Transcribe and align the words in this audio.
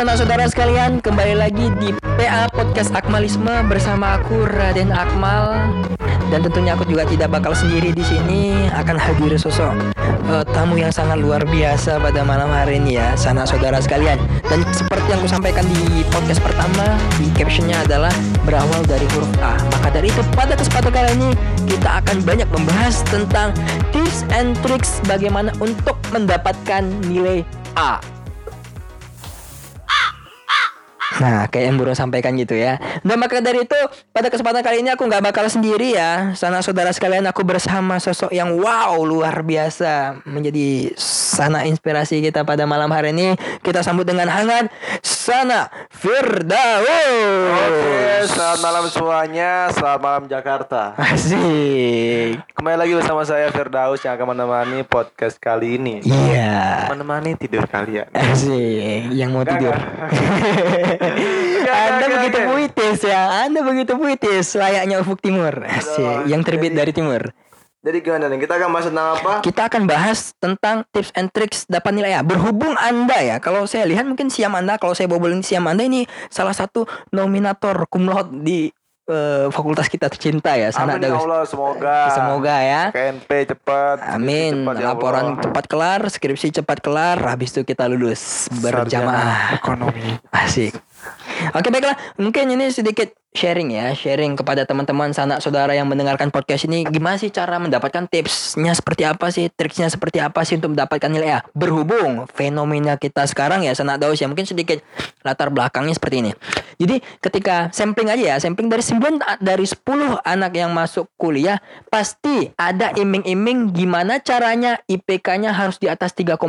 Halo 0.00 0.16
saudara-saudara 0.16 0.48
sekalian, 0.48 0.92
kembali 1.04 1.34
lagi 1.36 1.68
di 1.76 1.92
PA 2.16 2.48
Podcast 2.48 2.88
Akmalisme 2.96 3.52
bersama 3.68 4.16
aku 4.16 4.48
Raden 4.48 4.88
Akmal 4.96 5.60
dan 6.32 6.40
tentunya 6.40 6.72
aku 6.72 6.88
juga 6.88 7.04
tidak 7.04 7.28
bakal 7.28 7.52
sendiri 7.52 7.92
di 7.92 8.00
sini 8.00 8.64
akan 8.72 8.96
hadir 8.96 9.36
sosok 9.36 9.76
uh, 10.24 10.40
tamu 10.56 10.80
yang 10.80 10.88
sangat 10.88 11.20
luar 11.20 11.44
biasa 11.44 12.00
pada 12.00 12.24
malam 12.24 12.48
hari 12.48 12.80
ini 12.80 12.96
ya, 12.96 13.12
sana 13.12 13.44
saudara 13.44 13.76
sekalian. 13.76 14.16
Dan 14.48 14.64
seperti 14.72 15.04
yang 15.12 15.20
aku 15.20 15.28
sampaikan 15.28 15.68
di 15.68 16.00
podcast 16.08 16.40
pertama, 16.40 16.96
di 17.20 17.28
captionnya 17.36 17.84
adalah 17.84 18.14
berawal 18.48 18.80
dari 18.88 19.04
huruf 19.12 19.28
A. 19.44 19.60
Maka 19.68 20.00
dari 20.00 20.08
itu 20.08 20.24
pada 20.32 20.56
kesempatan 20.56 20.96
kali 20.96 21.12
ini 21.12 21.30
kita 21.68 22.00
akan 22.00 22.24
banyak 22.24 22.48
membahas 22.48 23.04
tentang 23.12 23.52
tips 23.92 24.24
and 24.32 24.56
tricks 24.64 25.04
bagaimana 25.04 25.52
untuk 25.60 26.00
mendapatkan 26.08 26.88
nilai 27.04 27.44
A. 27.76 28.00
Nah, 31.20 31.44
kayak 31.52 31.64
yang 31.68 31.76
Bro 31.76 31.92
sampaikan 31.92 32.32
gitu 32.40 32.56
ya. 32.56 32.80
Dan 33.04 33.20
maka 33.20 33.44
dari 33.44 33.68
itu, 33.68 33.76
pada 34.08 34.32
kesempatan 34.32 34.64
kali 34.64 34.80
ini 34.80 34.88
aku 34.88 35.04
nggak 35.04 35.20
bakal 35.20 35.44
sendiri 35.52 35.92
ya. 35.92 36.32
Sana 36.32 36.64
saudara 36.64 36.88
sekalian, 36.96 37.28
aku 37.28 37.44
bersama 37.44 38.00
sosok 38.00 38.32
yang 38.32 38.56
wow 38.56 38.96
luar 39.04 39.44
biasa 39.44 40.24
menjadi 40.24 40.96
sana 40.96 41.68
inspirasi 41.68 42.24
kita 42.24 42.40
pada 42.48 42.64
malam 42.64 42.88
hari 42.88 43.12
ini. 43.12 43.36
Kita 43.60 43.84
sambut 43.84 44.08
dengan 44.08 44.32
hangat 44.32 44.72
Sana 45.04 45.68
Firdaus. 45.92 46.88
Oke, 47.68 48.24
selamat 48.32 48.58
malam 48.64 48.84
semuanya. 48.88 49.68
Selamat 49.76 50.00
malam 50.00 50.24
Jakarta. 50.24 50.96
Asik. 50.96 52.40
Kembali 52.56 52.76
lagi 52.80 52.92
bersama 52.96 53.22
saya 53.28 53.52
Firdaus 53.52 54.00
yang 54.00 54.16
akan 54.16 54.32
menemani 54.32 54.80
podcast 54.88 55.36
kali 55.36 55.76
ini. 55.76 56.00
Iya. 56.00 56.88
Menemani 56.88 57.36
tidur 57.36 57.68
kalian. 57.68 58.08
Asik. 58.16 59.12
Yang 59.12 59.30
mau 59.30 59.44
Enggak, 59.44 59.60
tidur. 59.60 59.74
enggak, 59.76 61.09
Anda 61.70 62.06
begitu 62.08 62.38
puitis 62.46 62.98
ya. 63.04 63.22
Anda 63.46 63.60
begitu 63.62 63.92
puitis 63.96 64.46
layaknya 64.58 65.00
ufuk 65.02 65.20
timur. 65.22 65.54
Asik. 65.64 66.26
Yang 66.26 66.40
terbit 66.46 66.72
dari 66.74 66.92
timur. 66.94 67.30
Jadi 67.80 68.04
gimana 68.04 68.28
nih? 68.28 68.44
Kita 68.44 68.60
akan 68.60 68.68
bahas 68.76 68.84
tentang 68.92 69.08
apa? 69.16 69.32
Kita 69.40 69.62
akan 69.72 69.82
bahas 69.88 70.18
tentang 70.36 70.76
tips 70.92 71.10
and 71.16 71.32
tricks 71.32 71.64
dapat 71.64 71.96
nilai 71.96 72.12
A. 72.12 72.20
Berhubung 72.20 72.76
Anda 72.76 73.16
ya, 73.24 73.36
kalau 73.40 73.64
saya 73.64 73.88
lihat 73.88 74.04
mungkin 74.04 74.28
siam 74.28 74.52
Anda, 74.52 74.76
kalau 74.76 74.92
saya 74.92 75.08
bobolin 75.08 75.40
siam 75.40 75.64
Anda 75.64 75.88
ini 75.88 76.04
salah 76.28 76.52
satu 76.52 76.84
nominator 77.08 77.88
cum 77.88 78.04
laude 78.04 78.36
di 78.44 78.68
eh, 79.08 79.48
fakultas 79.48 79.88
kita 79.88 80.12
tercinta 80.12 80.60
ya, 80.60 80.68
Sana 80.68 81.00
Amin 81.00 81.08
ya. 81.08 81.16
Allah, 81.16 81.48
semoga. 81.48 81.96
Semoga 82.12 82.54
ya. 82.60 82.82
KNP 82.92 83.56
cepat. 83.56 83.96
Amin. 84.12 84.60
cepat 84.60 84.76
ya 84.76 84.84
Laporan 84.92 85.26
cepat 85.40 85.64
kelar, 85.64 86.00
skripsi 86.04 86.60
cepat 86.60 86.84
kelar, 86.84 87.16
habis 87.32 87.48
itu 87.56 87.64
kita 87.64 87.88
lulus 87.88 88.52
berjamaah. 88.60 89.56
Ekonomi. 89.56 90.20
Asik. 90.28 90.76
Oke 91.56 91.72
baiklah, 91.72 91.96
mungkin 92.20 92.52
ini 92.52 92.68
sedikit 92.68 93.16
sharing 93.32 93.72
ya, 93.72 93.94
sharing 93.96 94.36
kepada 94.36 94.66
teman-teman 94.68 95.14
sanak 95.14 95.40
saudara 95.40 95.72
yang 95.72 95.88
mendengarkan 95.88 96.28
podcast 96.28 96.68
ini. 96.68 96.84
Gimana 96.84 97.16
sih 97.16 97.32
cara 97.32 97.56
mendapatkan 97.56 98.04
tipsnya 98.10 98.76
seperti 98.76 99.08
apa 99.08 99.32
sih, 99.32 99.48
triksnya 99.48 99.88
seperti 99.88 100.20
apa 100.20 100.44
sih 100.44 100.60
untuk 100.60 100.76
mendapatkan 100.76 101.08
nilai 101.08 101.38
A? 101.38 101.40
Berhubung 101.56 102.28
fenomena 102.34 103.00
kita 103.00 103.24
sekarang 103.24 103.64
ya 103.64 103.72
sanak 103.72 104.02
daus 104.02 104.20
ya, 104.20 104.28
mungkin 104.28 104.44
sedikit 104.44 104.84
latar 105.24 105.48
belakangnya 105.48 105.96
seperti 105.96 106.16
ini. 106.26 106.32
Jadi 106.80 107.00
ketika 107.20 107.72
sampling 107.72 108.12
aja 108.12 108.34
ya, 108.34 108.36
sampling 108.40 108.68
dari 108.68 108.84
9 108.84 109.40
dari 109.40 109.66
10 109.68 110.20
anak 110.20 110.52
yang 110.56 110.72
masuk 110.72 111.08
kuliah 111.16 111.60
pasti 111.88 112.52
ada 112.56 112.92
iming-iming 112.96 113.72
gimana 113.72 114.20
caranya 114.20 114.80
IPK-nya 114.88 115.56
harus 115.56 115.80
di 115.80 115.88
atas 115.88 116.12
3,0. 116.16 116.40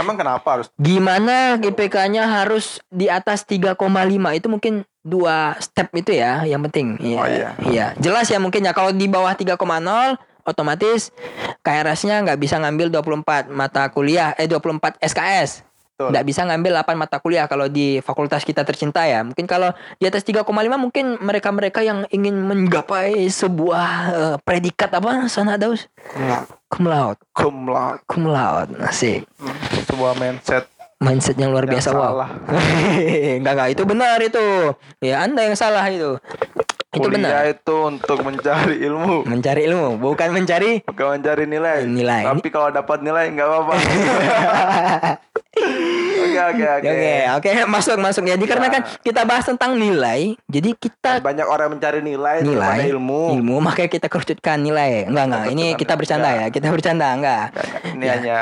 Emang 0.00 0.16
kenapa 0.16 0.46
harus? 0.58 0.66
Gimana 0.80 1.60
IPK-nya 1.60 2.24
harus 2.24 2.80
di 2.88 3.12
atas 3.12 3.44
3,5 3.44 3.76
itu 4.32 4.46
mungkin 4.48 4.74
dua 5.02 5.58
step 5.58 5.92
itu 5.98 6.14
ya 6.14 6.46
yang 6.48 6.62
penting. 6.70 6.96
Iya. 7.02 7.18
Oh, 7.18 7.26
iya. 7.28 7.50
Iya, 7.66 7.86
jelas 8.00 8.30
ya 8.30 8.38
mungkin 8.40 8.64
ya 8.64 8.72
kalau 8.72 8.94
di 8.94 9.10
bawah 9.10 9.34
3,0 9.34 9.58
otomatis 10.42 11.14
KRS-nya 11.62 12.22
nggak 12.26 12.38
bisa 12.40 12.58
ngambil 12.58 12.90
24 12.90 13.50
mata 13.52 13.86
kuliah 13.92 14.34
eh 14.38 14.48
24 14.50 14.98
SKS. 15.02 15.62
Nggak 16.10 16.26
bisa 16.26 16.40
ngambil 16.42 16.72
8 16.82 16.96
mata 16.96 17.16
kuliah 17.20 17.46
kalau 17.46 17.70
di 17.70 18.02
fakultas 18.02 18.42
kita 18.42 18.66
tercinta 18.66 19.06
ya. 19.06 19.22
Mungkin 19.22 19.46
kalau 19.46 19.70
di 20.00 20.08
atas 20.08 20.24
3,5 20.24 20.48
mungkin 20.74 21.20
mereka-mereka 21.20 21.84
yang 21.84 22.08
ingin 22.10 22.34
menggapai 22.42 23.28
sebuah 23.28 23.86
eh, 24.10 24.36
predikat 24.42 24.90
apa 24.96 25.30
sana 25.30 25.54
Daus? 25.54 25.86
Enggak. 26.16 26.48
Cum 26.72 26.84
laude. 26.88 27.20
Cum 27.36 27.56
laude. 27.68 28.00
Cum 28.08 28.24
laude. 28.26 28.72
Asik. 28.80 29.28
Hmm, 29.36 29.54
Sebuah 29.86 30.16
mindset 30.16 30.66
mindset 31.02 31.34
yang 31.34 31.50
luar 31.50 31.66
Yang 31.66 31.82
biasa 31.82 31.88
wow. 31.92 32.00
salah. 32.00 32.30
enggak 33.38 33.52
enggak 33.58 33.70
itu 33.74 33.82
benar 33.82 34.18
itu. 34.22 34.46
Ya 35.02 35.26
Anda 35.26 35.50
yang 35.50 35.58
salah 35.58 35.84
itu. 35.90 36.16
Itu 36.92 37.08
kuliah 37.08 37.48
benar. 37.48 37.56
itu 37.56 37.76
untuk 37.88 38.20
mencari 38.20 38.76
ilmu. 38.84 39.24
Mencari 39.24 39.64
ilmu 39.64 39.96
bukan 39.96 40.28
mencari 40.28 40.84
Bukan 40.84 41.18
mencari 41.18 41.48
nilai. 41.48 41.88
Nilai. 41.88 42.22
Tapi 42.28 42.48
kalau 42.52 42.68
dapat 42.68 43.00
nilai 43.02 43.32
nggak 43.32 43.48
apa-apa. 43.48 43.74
Oke 45.52 46.38
oke 46.38 46.64
oke. 46.64 46.88
Oke, 46.88 47.12
oke, 47.36 47.50
masuk 47.74 47.96
masuk. 47.98 48.22
Jadi 48.24 48.44
karena 48.48 48.66
Ya. 48.66 48.72
kan 48.72 48.82
kita 49.00 49.20
bahas 49.22 49.44
tentang 49.44 49.76
nilai, 49.76 50.32
jadi 50.46 50.72
kita 50.72 51.20
Banyak 51.20 51.44
orang 51.44 51.76
mencari 51.76 52.00
nilai, 52.00 52.40
nilai 52.40 52.88
ilmu. 52.88 53.36
ilmu 53.36 53.56
makanya 53.60 53.90
kita 53.90 54.06
kerucutkan 54.08 54.56
nilai. 54.58 55.04
Enggak 55.04 55.24
enggak, 55.28 55.44
ini 55.50 55.64
kita 55.74 55.92
bercanda 55.92 56.28
enggak. 56.30 56.40
ya. 56.40 56.46
Kita 56.48 56.66
bercanda 56.70 57.06
enggak. 57.12 57.44
Ini 57.92 58.06
hanya 58.08 58.38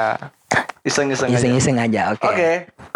iseng-iseng. 0.83 1.29
Iseng-iseng 1.35 1.77
aja. 1.79 2.15
Oke. 2.15 2.27
Oke. 2.27 2.51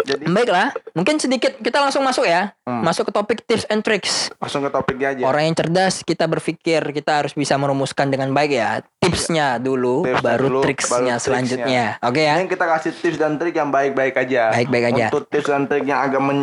Jadi 0.05 0.23
Baiklah, 0.29 0.69
mungkin 0.93 1.17
sedikit 1.17 1.57
kita 1.57 1.81
langsung 1.81 2.05
masuk 2.05 2.29
ya. 2.29 2.53
Hmm. 2.61 2.85
Masuk 2.85 3.09
ke 3.09 3.13
topik 3.13 3.41
tips 3.41 3.65
and 3.73 3.81
tricks. 3.81 4.29
langsung 4.37 4.61
ke 4.61 4.69
topiknya 4.69 5.17
aja. 5.17 5.23
Orang 5.25 5.49
yang 5.49 5.55
cerdas 5.57 6.05
kita 6.05 6.29
berpikir 6.29 6.85
kita 6.93 7.25
harus 7.25 7.33
bisa 7.33 7.57
merumuskan 7.57 8.13
dengan 8.13 8.29
baik 8.29 8.53
ya. 8.53 8.85
Tipsnya 9.01 9.57
dulu, 9.57 10.05
Tips 10.05 10.21
baru 10.21 10.45
dulu, 10.49 10.61
triksnya 10.61 11.17
baru 11.17 11.25
selanjutnya. 11.25 11.83
Oke 12.05 12.21
ya. 12.21 12.37
Ini 12.37 12.49
kita 12.49 12.65
kasih 12.69 12.91
tips 12.93 13.17
dan 13.17 13.41
trik 13.41 13.57
yang 13.57 13.73
baik-baik 13.73 14.13
aja. 14.17 14.53
Baik-baik 14.53 14.85
aja. 14.93 15.05
Untuk 15.09 15.25
tips 15.29 15.49
dan 15.49 15.65
trik 15.65 15.85
yang 15.85 16.01
agak 16.05 16.21
men 16.21 16.41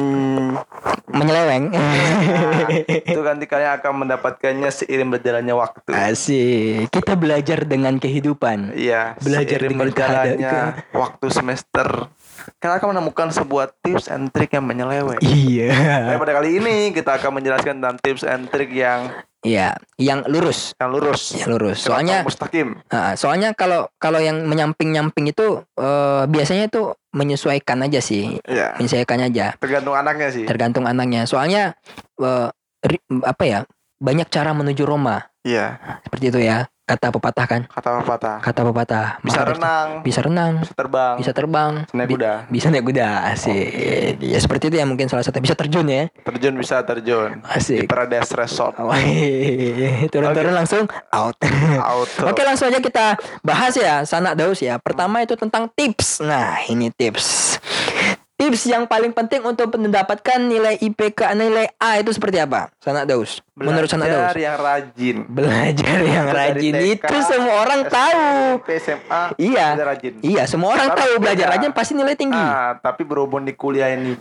Menyeleweng. 1.12 1.68
Nah, 1.76 2.72
itu 3.12 3.20
nanti 3.20 3.44
kalian 3.44 3.76
akan 3.76 3.92
mendapatkannya 4.06 4.70
seiring 4.72 5.12
berjalannya 5.12 5.52
waktu. 5.52 5.92
Asik. 5.92 6.88
Kita 6.88 7.20
belajar 7.20 7.68
dengan 7.68 8.00
kehidupan. 8.00 8.72
Iya, 8.72 9.20
Belajar 9.20 9.58
dengan 9.60 9.92
berjalannya 9.92 10.56
waktu 10.96 11.26
semester. 11.28 12.08
Kalian 12.56 12.76
akan 12.78 12.88
menemukan 12.92 13.28
sebuah 13.28 13.70
tips 13.78 14.06
and 14.06 14.28
trik 14.28 14.50
yang 14.50 14.62
menyeleweng. 14.62 15.18
Iya. 15.20 15.74
Tapi 16.06 16.18
pada 16.18 16.34
kali 16.34 16.48
ini 16.56 16.74
kita 16.90 17.16
akan 17.16 17.38
menjelaskan 17.38 17.78
tentang 17.78 17.96
tips 17.98 18.22
and 18.22 18.46
trik 18.46 18.70
yang 18.70 19.10
Iya, 19.42 19.74
yang 19.98 20.22
lurus. 20.24 20.70
yang 20.78 20.94
lurus. 20.94 21.34
Yang 21.34 21.50
lurus. 21.50 21.78
Soalnya 21.82 22.22
mustaqim. 22.22 22.78
Ah, 22.86 23.18
soalnya 23.18 23.50
kalau 23.50 23.90
kalau 23.98 24.22
yang 24.22 24.46
menyamping-nyamping 24.46 25.28
itu 25.28 25.66
eh, 25.74 26.22
biasanya 26.26 26.70
itu 26.70 26.94
menyesuaikan 27.10 27.82
aja 27.82 27.98
sih. 27.98 28.38
Iya. 28.46 28.78
Menyesuaikan 28.78 29.18
aja. 29.18 29.58
Tergantung 29.58 29.98
anaknya 29.98 30.30
sih. 30.30 30.46
Tergantung 30.46 30.86
anaknya. 30.86 31.26
Soalnya 31.26 31.74
eh, 32.16 32.48
ri- 32.82 33.02
apa 33.22 33.42
ya? 33.42 33.58
Banyak 33.98 34.30
cara 34.30 34.50
menuju 34.50 34.82
Roma. 34.82 35.26
Iya, 35.42 35.74
Seperti 36.06 36.24
itu 36.30 36.38
ya. 36.38 36.70
Kata 36.82 37.08
pepatah 37.08 37.46
kan. 37.46 37.62
kata 37.64 38.02
pepatah. 38.02 38.36
Kata 38.38 38.60
pepatah. 38.64 39.06
Bisa 39.20 39.38
Maka- 39.38 39.50
renang, 39.54 39.88
Bisa 40.02 40.20
renang. 40.20 40.52
bisa 40.58 40.74
terbang, 40.74 41.14
Bisa 41.14 41.30
terbang. 41.30 41.72
naik 41.88 42.06
bi- 42.06 42.14
kuda. 42.14 42.32
Bisa 42.48 42.66
naik 42.68 42.84
kuda. 42.84 43.08
Asik. 43.28 44.18
Ya 44.18 44.38
seperti 44.38 44.64
itu 44.66 44.76
ya 44.76 44.84
mungkin 44.84 45.06
salah 45.06 45.22
satu. 45.22 45.38
Bisa 45.38 45.54
terjun 45.54 45.86
ya. 45.86 46.10
Terjun 46.20 46.54
bisa 46.54 46.82
terjun. 46.82 47.38
Di 47.38 47.48
Asik. 47.48 47.86
Paradise 47.86 48.34
Resort. 48.34 48.74
Wih, 48.82 50.10
Turun-turun 50.10 50.52
langsung 50.52 50.84
out. 51.08 51.38
Auto. 51.78 52.22
Oke 52.28 52.42
langsung 52.42 52.66
aja 52.66 52.78
kita 52.78 53.14
bahas 53.40 53.72
ya 53.72 54.02
Sanak 54.02 54.34
Daus 54.34 54.58
ya 54.58 54.76
Pertama 54.76 55.20
itu 55.20 55.34
tentang 55.34 55.66
tips 55.68 56.20
Nah 56.20 56.60
ini 56.64 56.90
tips 56.90 57.51
Tips 58.42 58.66
yang 58.66 58.84
paling 58.84 59.14
penting 59.14 59.38
untuk 59.40 59.70
mendapatkan 59.72 60.38
nilai 60.42 60.74
IPK 60.76 61.30
Nilai 61.32 61.70
A 61.78 61.96
itu 61.96 62.10
seperti 62.10 62.36
apa 62.36 62.74
Sanak 62.76 63.06
Daus 63.06 63.38
Menurut 63.54 63.86
Sanak 63.86 64.10
Belajar 64.10 64.26
Daus 64.26 64.36
yang 64.36 64.56
rajin. 64.58 65.16
Belajar 65.24 65.98
yang 66.02 66.26
rajin 66.26 66.72
TK, 66.74 67.04
Itu 67.04 67.16
semua 67.22 67.54
orang 67.60 67.80
tahu 67.86 68.22
SMA, 68.66 69.22
Iya 69.38 69.66
belajar 69.70 69.86
rajin. 69.88 70.12
Iya 70.20 70.42
semua 70.44 70.68
orang 70.72 70.88
Tapi 70.88 70.98
tahu 70.98 71.12
belajar 71.16 71.46
rajin 71.48 71.70
pasti 71.70 71.92
nilai 71.94 72.14
tinggi 72.14 72.34
Ah, 72.34 72.74
tapi 72.76 73.06
berhubung 73.06 73.46
di 73.46 73.54
kuliah 73.54 73.94
ini 73.94 74.18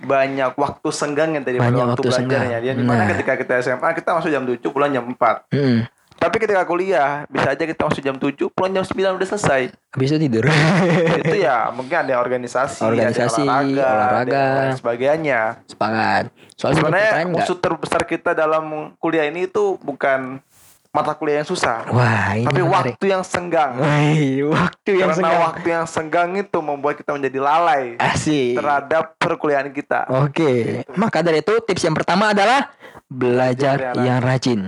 banyak 0.00 0.56
waktu 0.56 0.88
senggangnya 0.88 1.44
daripada 1.44 1.68
Banyak 1.68 1.84
waktu, 1.86 2.00
waktu 2.00 2.08
belajarnya. 2.08 2.40
senggang. 2.40 2.64
Dia 2.64 2.72
di 2.72 2.80
mana 2.82 3.04
Nah. 3.04 3.08
ketika 3.12 3.32
kita 3.36 3.52
SMA 3.60 3.88
kita 3.92 4.16
masuk 4.16 4.30
jam 4.30 4.42
7 4.42 4.56
pulang 4.66 4.88
jam 4.88 5.04
4. 5.04 5.52
Hmm. 5.52 5.84
Tapi 6.20 6.36
ketika 6.36 6.62
kuliah 6.62 7.24
bisa 7.26 7.48
aja 7.48 7.64
kita 7.64 7.80
masuk 7.80 7.98
jam 7.98 8.14
7 8.14 8.36
pulang 8.46 8.70
jam 8.70 8.84
9 8.84 9.16
udah 9.16 9.26
selesai. 9.26 9.72
Habis 9.90 10.08
itu 10.10 10.18
tidur 10.20 10.44
itu 11.24 11.36
ya 11.40 11.72
mungkin 11.72 11.96
ada 11.98 12.20
organisasi, 12.20 12.84
Organisasi, 12.84 13.40
ada 13.40 13.48
olahraga, 13.48 13.88
olahraga. 13.88 14.36
ada 14.36 14.40
lain 14.60 14.76
sebagainya. 14.76 15.40
Sepakat 15.64 16.24
Soalnya 16.54 16.76
Sebenarnya 16.76 17.24
musuh 17.24 17.56
terbesar 17.56 18.04
kita 18.04 18.36
dalam 18.36 18.68
kuliah 18.94 19.24
ini 19.24 19.48
itu 19.48 19.80
bukan 19.80 20.44
mata 20.90 21.14
kuliah 21.14 21.40
yang 21.40 21.48
susah. 21.48 21.88
Wah, 21.88 22.34
ini 22.34 22.44
Tapi 22.44 22.60
menarik. 22.60 22.74
waktu 22.92 23.04
yang 23.08 23.22
senggang. 23.22 23.72
Wih, 23.78 24.44
waktu 24.44 24.90
yang 24.92 25.08
Karena 25.08 25.16
senggang. 25.16 25.40
waktu 25.40 25.66
yang 25.70 25.86
senggang 25.86 26.30
itu 26.36 26.58
membuat 26.60 26.94
kita 26.94 27.14
menjadi 27.14 27.38
lalai 27.38 27.84
Asik. 27.96 28.60
terhadap 28.60 29.16
perkuliahan 29.16 29.70
kita. 29.70 30.04
Oke, 30.20 30.84
maka 30.92 31.22
dari 31.22 31.40
itu 31.40 31.56
tips 31.62 31.80
yang 31.80 31.94
pertama 31.94 32.34
adalah 32.34 32.68
belajar 33.06 33.74
Belajar 33.78 33.96
yang 33.96 34.04
yang 34.04 34.20
rajin. 34.20 34.60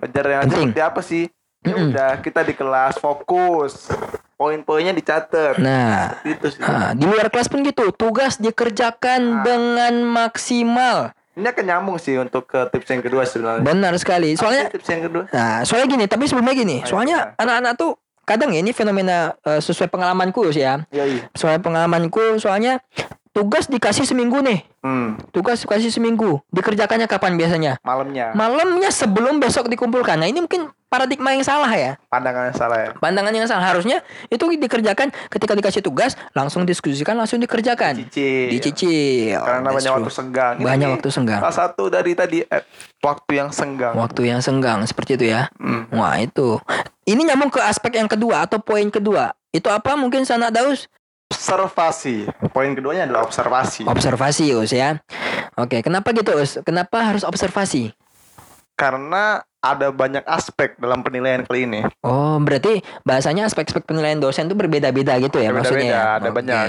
Belajar 0.00 0.24
yang 0.26 0.42
Penting. 0.46 0.66
seperti 0.66 0.80
apa 0.82 1.00
sih? 1.00 1.24
Ya 1.60 1.74
udah 1.76 2.10
kita 2.18 2.40
di 2.40 2.56
kelas 2.56 2.96
fokus. 2.96 3.92
Poin-poinnya 4.34 4.90
dicatat. 4.90 5.60
Nah, 5.60 6.16
itu 6.24 6.48
sih. 6.48 6.60
ah, 6.60 6.96
di 6.96 7.04
luar 7.04 7.28
kelas 7.28 7.44
pun 7.46 7.60
gitu, 7.60 7.92
tugas 7.92 8.40
dikerjakan 8.40 9.20
Ah. 9.20 9.42
dengan 9.44 10.00
maksimal. 10.02 11.12
Ini 11.30 11.46
akan 11.46 11.64
nyambung 11.66 11.96
sih 11.96 12.16
untuk 12.16 12.48
ke 12.48 12.64
tips 12.66 12.88
yang 12.88 13.02
kedua 13.02 13.22
sebenarnya. 13.22 13.60
Benar 13.62 13.92
sekali. 13.94 14.32
Soalnya 14.34 14.72
tips 14.72 14.88
yang 14.88 15.04
kedua? 15.04 15.24
Nah, 15.28 15.60
soalnya 15.62 15.86
gini, 15.86 16.04
tapi 16.06 16.24
sebelumnya 16.24 16.54
gini, 16.54 16.76
Ayo, 16.80 16.88
soalnya 16.88 17.36
anak-anak 17.36 17.76
tuh 17.76 17.92
kadang 18.24 18.50
ya 18.50 18.58
ini 18.58 18.72
fenomena 18.72 19.36
eh, 19.38 19.60
sesuai 19.60 19.88
pengalamanku 19.88 20.48
sih 20.48 20.64
ya. 20.64 20.80
Yoi. 20.88 21.20
Sesuai 21.30 21.60
pengalamanku, 21.60 22.40
soalnya 22.40 22.80
tugas 23.30 23.66
dikasih 23.66 24.04
seminggu 24.04 24.42
nih. 24.42 24.66
Hmm, 24.80 25.20
Tugas 25.30 25.60
dikasih 25.60 25.92
seminggu. 25.92 26.40
Dikerjakannya 26.48 27.04
kapan 27.04 27.36
biasanya? 27.36 27.76
malamnya. 27.84 28.32
Malamnya 28.32 28.88
sebelum 28.88 29.36
besok 29.36 29.68
dikumpulkan. 29.68 30.16
Nah, 30.16 30.24
ini 30.24 30.40
mungkin 30.40 30.72
paradigma 30.88 31.36
yang 31.36 31.44
salah 31.44 31.68
ya. 31.68 32.00
Pandangan 32.08 32.48
yang 32.48 32.56
salah 32.56 32.78
ya. 32.80 32.88
Pandangan 32.96 33.32
yang 33.36 33.44
salah. 33.44 33.60
Harusnya 33.62 34.00
itu 34.26 34.40
dikerjakan 34.40 35.12
ketika 35.28 35.52
dikasih 35.52 35.84
tugas, 35.84 36.16
langsung 36.32 36.64
diskusikan, 36.64 37.12
langsung 37.14 37.38
dikerjakan. 37.38 38.08
Cicil. 38.08 38.56
Dicicil. 38.56 39.36
Karena 39.36 39.68
That's 39.68 39.76
banyak 39.76 39.90
true. 39.92 39.98
waktu 40.00 40.12
senggang. 40.16 40.54
Ini 40.56 40.64
Banyak 40.64 40.86
nih, 40.88 40.94
waktu 40.96 41.08
senggang. 41.12 41.40
Salah 41.44 41.56
satu 41.60 41.84
dari 41.92 42.12
tadi 42.16 42.38
eh, 42.40 42.64
waktu 43.04 43.30
yang 43.36 43.50
senggang. 43.52 43.92
Waktu 43.94 44.20
yang 44.32 44.40
senggang 44.40 44.80
seperti 44.88 45.20
itu 45.20 45.26
ya. 45.28 45.52
Hmm. 45.60 45.84
Wah 45.92 46.16
itu. 46.16 46.56
Ini 47.04 47.20
nyambung 47.20 47.52
ke 47.52 47.60
aspek 47.60 48.00
yang 48.00 48.08
kedua 48.08 48.48
atau 48.48 48.56
poin 48.58 48.88
kedua. 48.88 49.36
Itu 49.52 49.68
apa 49.68 49.92
mungkin 49.92 50.24
sana 50.24 50.48
Daus? 50.48 50.88
Observasi. 51.40 52.28
Poin 52.52 52.76
keduanya 52.76 53.08
adalah 53.08 53.24
observasi. 53.24 53.88
Observasi 53.88 54.52
Us 54.52 54.76
ya. 54.76 55.00
Oke, 55.56 55.80
kenapa 55.80 56.12
gitu 56.12 56.36
Us? 56.36 56.60
Kenapa 56.60 57.00
harus 57.00 57.24
observasi? 57.24 57.96
Karena 58.80 59.44
ada 59.60 59.92
banyak 59.92 60.24
aspek 60.24 60.72
dalam 60.80 61.04
penilaian 61.04 61.44
kali 61.44 61.68
ini. 61.68 61.84
Oh, 62.00 62.40
berarti 62.40 62.80
bahasanya 63.04 63.44
aspek-aspek 63.44 63.84
penilaian 63.84 64.16
dosen 64.16 64.48
itu 64.48 64.56
berbeda-beda 64.56 65.20
gitu 65.20 65.36
ya 65.36 65.52
Berbeda-beda, 65.52 65.60
maksudnya? 65.60 65.92
ya? 65.92 66.04
ada 66.16 66.28
Oke. 66.32 66.36
banyak. 66.40 66.64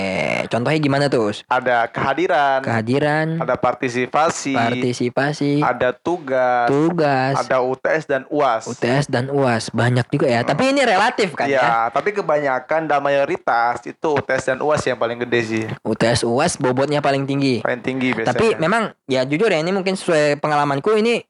Contohnya 0.52 0.80
gimana 0.84 1.06
tuh? 1.08 1.32
Ada 1.48 1.88
kehadiran, 1.88 2.60
Kehadiran, 2.60 3.28
ada 3.40 3.56
partisipasi, 3.56 4.60
partisipasi, 4.60 5.64
ada 5.64 5.96
tugas, 5.96 6.68
tugas, 6.68 7.40
ada 7.40 7.64
UTS 7.64 8.04
dan 8.12 8.22
UAS. 8.28 8.68
UTS 8.68 9.06
dan 9.08 9.32
UAS 9.32 9.72
banyak 9.72 10.04
juga 10.12 10.28
ya. 10.28 10.44
Tapi 10.44 10.76
ini 10.76 10.84
relatif 10.84 11.32
kan 11.32 11.48
ya. 11.48 11.64
Iya, 11.64 11.72
tapi 11.96 12.12
kebanyakan 12.12 12.92
dan 12.92 13.00
mayoritas 13.00 13.88
itu 13.88 14.20
UTS 14.20 14.52
dan 14.52 14.58
UAS 14.60 14.84
yang 14.84 15.00
paling 15.00 15.16
gede 15.24 15.40
sih. 15.48 15.64
UTS 15.88 16.28
UAS 16.28 16.60
bobotnya 16.60 17.00
paling 17.00 17.24
tinggi. 17.24 17.64
Paling 17.64 17.80
tinggi 17.80 18.12
biasanya. 18.12 18.36
Tapi 18.36 18.60
memang 18.60 18.92
ya 19.08 19.24
jujur 19.24 19.48
ya 19.48 19.64
ini 19.64 19.72
mungkin 19.72 19.96
sesuai 19.96 20.44
pengalamanku 20.44 20.92
ini 21.00 21.24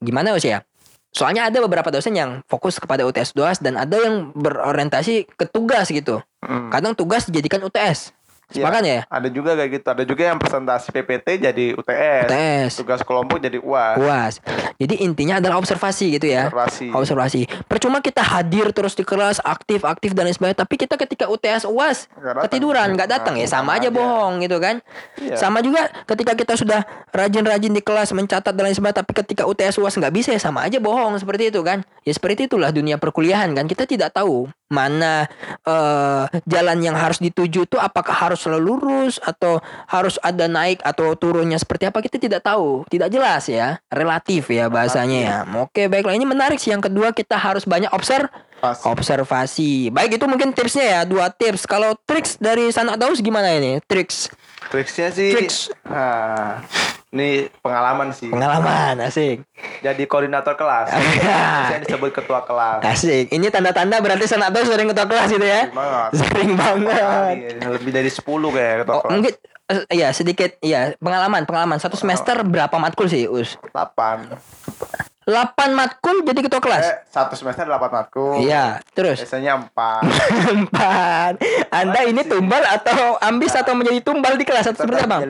gimana 0.00 0.36
Us 0.36 0.44
ya? 0.44 0.64
Soalnya 1.08 1.48
ada 1.48 1.58
beberapa 1.64 1.88
dosen 1.88 2.12
yang 2.14 2.44
fokus 2.46 2.76
kepada 2.76 3.02
UTS 3.08 3.32
UAS 3.32 3.58
dan 3.64 3.80
ada 3.80 3.96
yang 3.96 4.30
berorientasi 4.36 5.24
ke 5.34 5.44
tugas 5.48 5.88
gitu. 5.88 6.20
Hmm. 6.44 6.68
Kadang 6.68 6.92
tugas 6.92 7.26
dijadikan 7.26 7.64
UTS. 7.64 8.12
Iya. 8.48 8.64
Sepakat 8.64 8.82
ya? 8.88 9.00
Ada 9.12 9.28
juga 9.28 9.50
kayak 9.52 9.70
gitu. 9.76 9.86
Ada 9.92 10.04
juga 10.08 10.22
yang 10.24 10.38
presentasi 10.40 10.88
PPT 10.88 11.26
jadi 11.44 11.66
UTS. 11.76 12.26
UTS, 12.32 12.70
Tugas 12.80 13.00
kelompok 13.04 13.36
jadi 13.44 13.60
UAS. 13.60 13.96
UAS. 14.00 14.34
Jadi 14.80 15.04
intinya 15.04 15.36
adalah 15.36 15.60
observasi 15.60 16.16
gitu 16.16 16.32
ya. 16.32 16.48
Observasi. 16.48 16.88
Observasi. 16.88 17.40
Percuma 17.68 18.00
kita 18.00 18.24
hadir 18.24 18.72
terus 18.72 18.96
di 18.96 19.04
kelas, 19.04 19.44
aktif, 19.44 19.84
aktif 19.84 20.16
dan 20.16 20.24
lain 20.24 20.32
sebagainya. 20.32 20.64
Tapi 20.64 20.74
kita 20.80 20.96
ketika 20.96 21.28
UTS 21.28 21.68
UAS 21.68 22.08
datang. 22.16 22.48
ketiduran, 22.48 22.88
nggak 22.96 23.08
datang 23.20 23.36
ya 23.36 23.44
sama 23.44 23.76
aja 23.76 23.92
bohong 23.92 24.40
gitu 24.40 24.56
kan. 24.56 24.80
Iya. 25.20 25.36
Sama 25.36 25.60
juga 25.60 25.92
ketika 26.08 26.32
kita 26.32 26.56
sudah 26.56 26.88
rajin-rajin 27.12 27.76
di 27.76 27.84
kelas 27.84 28.16
mencatat 28.16 28.56
dan 28.56 28.64
lain 28.64 28.72
sebagainya, 28.72 29.04
tapi 29.04 29.12
ketika 29.12 29.44
UTS 29.44 29.76
UAS 29.76 29.92
nggak 30.00 30.14
bisa 30.16 30.32
ya 30.32 30.40
sama 30.40 30.64
aja 30.64 30.80
bohong 30.80 31.20
seperti 31.20 31.52
itu 31.52 31.60
kan. 31.60 31.84
Ya 32.00 32.16
seperti 32.16 32.48
itulah 32.48 32.72
dunia 32.72 32.96
perkuliahan 32.96 33.52
kan. 33.52 33.68
Kita 33.68 33.84
tidak 33.84 34.16
tahu 34.16 34.48
mana 34.68 35.26
eh, 35.64 36.24
jalan 36.44 36.78
yang 36.84 36.96
harus 36.96 37.18
dituju 37.18 37.64
itu 37.64 37.76
apakah 37.80 38.12
harus 38.12 38.44
selalu 38.44 38.76
lurus 38.76 39.16
atau 39.24 39.60
harus 39.88 40.20
ada 40.20 40.44
naik 40.46 40.84
atau 40.84 41.16
turunnya 41.16 41.56
seperti 41.56 41.88
apa 41.88 42.04
kita 42.04 42.20
tidak 42.20 42.44
tahu. 42.44 42.84
Tidak 42.88 43.08
jelas 43.08 43.48
ya. 43.48 43.80
Relatif 43.88 44.52
ya 44.52 44.68
bahasanya 44.68 45.18
ya. 45.18 45.36
Oke, 45.60 45.88
baiklah 45.88 46.14
ini 46.14 46.28
menarik 46.28 46.60
sih 46.60 46.70
yang 46.70 46.84
kedua 46.84 47.16
kita 47.16 47.40
harus 47.40 47.64
banyak 47.64 47.90
observ 47.90 48.28
Pas. 48.58 48.78
observasi. 48.84 49.88
Baik 49.94 50.18
itu 50.18 50.26
mungkin 50.26 50.50
tipsnya 50.50 50.84
ya, 50.84 51.00
dua 51.06 51.30
tips. 51.30 51.64
Kalau 51.64 51.94
triks 52.04 52.36
dari 52.42 52.68
Sanak 52.74 52.98
Daus 52.98 53.22
gimana 53.22 53.54
ini? 53.54 53.78
Triks 53.86 54.28
Triksnya 54.68 55.08
sih. 55.14 55.32
Triks. 55.32 55.72
Nah, 55.88 56.60
ini 57.08 57.48
pengalaman 57.58 58.12
sih. 58.12 58.28
pengalaman 58.28 59.00
asik. 59.00 59.40
Jadi 59.80 60.04
koordinator 60.04 60.52
kelas. 60.52 60.92
Saya 61.68 61.80
disebut 61.80 62.12
ketua 62.12 62.44
kelas. 62.44 62.84
Asik. 62.84 63.32
Ini 63.32 63.48
tanda-tanda 63.48 63.96
berarti 63.98 64.28
Daus 64.28 64.68
sering 64.68 64.88
ketua 64.88 65.06
kelas 65.06 65.28
gitu 65.30 65.42
ya. 65.42 65.66
Sering 65.66 65.74
banget. 65.74 66.10
Sering 66.14 66.50
banget. 66.54 67.00
Kali, 67.00 67.38
Lebih 67.80 67.92
dari 67.94 68.10
10 68.12 68.24
kayak 68.26 68.74
ketua 68.84 68.92
Oh, 68.92 69.00
kelas. 69.00 69.12
mungkin 69.14 69.32
eh, 69.68 69.82
ya 69.94 70.08
sedikit 70.12 70.50
ya 70.60 70.92
pengalaman 70.96 71.44
pengalaman 71.44 71.76
satu 71.76 71.96
semester 71.96 72.40
berapa 72.44 72.76
matkul 72.76 73.08
sih 73.08 73.24
us 73.24 73.56
8. 73.72 75.07
8 75.28 75.36
matkul 75.70 76.24
jadi 76.24 76.40
ketua 76.40 76.56
kelas 76.56 76.84
Eh, 76.86 76.96
satu 77.06 77.36
semester 77.36 77.62
8 77.62 77.76
matkul. 77.86 78.40
iya 78.40 78.80
terus 78.90 79.20
Biasanya 79.20 79.60
4. 79.68 80.08
empat 80.56 81.32
anda 81.68 82.00
ini 82.02 82.24
tumbal 82.24 82.64
atau 82.64 83.20
ambis 83.20 83.52
atau 83.52 83.76
menjadi 83.76 84.00
tumbal 84.02 84.34
di 84.34 84.42
kelas 84.42 84.66
atau 84.66 84.82
seperti 84.82 85.04
apa 85.04 85.20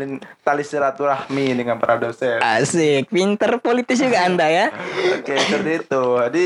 tali 0.40 0.62
silaturahmi 0.62 1.52
dengan 1.52 1.76
para 1.76 1.98
dosen. 1.98 2.38
asik 2.38 3.10
pinter 3.10 3.58
politis 3.58 3.98
juga 3.98 4.22
anda 4.22 4.46
ya 4.46 4.70
Oke, 5.18 5.34
seperti 5.34 5.82
itu. 5.82 6.02
Jadi 6.20 6.44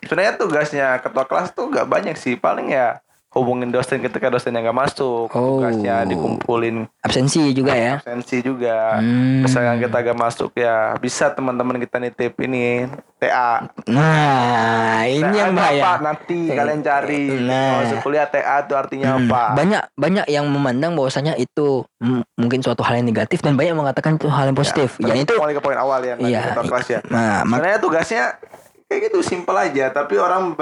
sebenarnya 0.00 0.32
tugasnya 0.34 0.86
ketua 0.98 1.24
kelas 1.24 1.52
tuh 1.52 1.68
gak 1.68 1.84
banyak 1.84 2.14
sih. 2.14 2.34
Paling 2.34 2.70
ya 2.70 2.98
hubungin 3.36 3.68
dosen 3.68 4.00
ketika 4.00 4.32
dosen 4.32 4.50
yang 4.50 4.64
gak 4.66 4.88
masuk. 4.88 5.28
Oh. 5.28 5.60
Tugasnya 5.60 6.08
dikumpulin 6.08 6.88
absensi 6.98 7.52
juga 7.52 7.76
ya 7.76 8.00
absensi 8.00 8.40
juga. 8.40 8.96
Hmm. 8.96 9.44
Misalkan 9.44 9.76
kita 9.78 9.96
gak 10.00 10.16
masuk 10.16 10.50
ya 10.56 10.96
bisa 10.96 11.28
teman-teman 11.30 11.76
kita 11.76 12.00
nitip 12.00 12.32
ini 12.40 12.88
TA. 13.16 13.68
nah 13.86 15.04
ini 15.04 15.20
TA 15.20 15.36
yang 15.36 15.52
bahaya 15.52 15.82
apa? 15.84 15.92
Nanti 16.02 16.38
kalian 16.48 16.80
cari. 16.80 17.24
Nah. 17.38 17.84
Masuk 17.84 17.98
kuliah 18.02 18.24
TA 18.24 18.64
itu 18.64 18.72
artinya 18.72 19.08
Hmm, 19.12 19.28
apa? 19.28 19.42
banyak 19.52 19.82
banyak 19.94 20.26
yang 20.26 20.48
memandang 20.48 20.96
bahwasanya 20.96 21.36
itu 21.36 21.84
mungkin 22.34 22.60
suatu 22.60 22.80
hal 22.80 22.98
yang 22.98 23.06
negatif 23.06 23.44
dan 23.44 23.52
banyak 23.52 23.76
yang 23.76 23.80
mengatakan 23.80 24.16
itu 24.16 24.26
hal 24.26 24.48
yang 24.48 24.56
positif 24.56 24.96
ya, 24.96 25.12
itu 25.12 25.36
Kembali 25.36 25.52
ke 25.52 25.62
poin 25.62 25.76
awal 25.76 26.00
ya. 26.00 26.16
Iya, 26.16 26.40
ketua 26.50 26.64
kelas 26.66 26.86
ya. 26.88 27.00
nah 27.06 27.44
Sebenarnya 27.44 27.78
tugasnya 27.78 28.24
kayak 28.86 29.10
gitu 29.10 29.18
simpel 29.20 29.52
aja, 29.52 29.90
tapi 29.90 30.14
orang 30.16 30.54